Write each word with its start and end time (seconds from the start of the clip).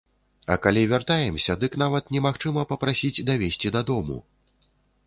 А 0.53 0.55
калі 0.63 0.81
вяртаемся, 0.93 1.57
дык 1.65 1.77
нават 1.83 2.09
немагчыма 2.17 2.67
папрасіць 2.73 3.23
давезці 3.31 3.75
дадому! 3.79 4.23